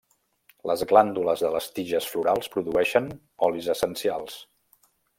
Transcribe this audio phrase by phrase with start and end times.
[0.69, 3.13] Les glàndules de les tiges florals produeixen
[3.49, 4.43] olis essencials.